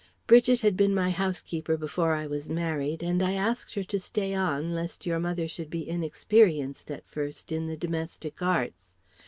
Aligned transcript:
Bridget 0.25 0.61
had 0.61 0.75
been 0.75 0.95
my 0.95 1.11
housekeeper 1.11 1.77
before 1.77 2.15
I 2.15 2.25
was 2.25 2.49
married 2.49 3.03
and 3.03 3.21
I 3.21 3.33
asked 3.33 3.75
her 3.75 3.83
to 3.83 3.99
stay 3.99 4.33
on 4.33 4.73
lest 4.73 5.05
your 5.05 5.19
mother 5.19 5.47
should 5.47 5.69
be 5.69 5.87
inexperienced 5.87 6.89
at 6.89 7.05
first 7.05 7.51
in 7.51 7.67
the 7.67 7.77
domestic 7.77 8.41
arts. 8.41 8.95